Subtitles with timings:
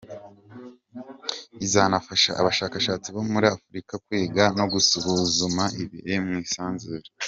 [1.65, 7.05] Izanafasha abashakashatsi bo muri Afurika kwiga no gusuzuma ibiri mu isanzure.